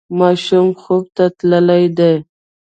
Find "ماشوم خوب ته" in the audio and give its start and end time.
0.19-1.25